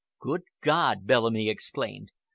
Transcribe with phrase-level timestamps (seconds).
[0.19, 2.09] "Good God!" Bellamy exclaimed.